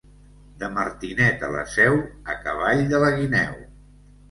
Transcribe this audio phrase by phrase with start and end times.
[0.61, 1.99] De Martinet a la Seu,
[2.35, 3.57] a cavall de la guineu.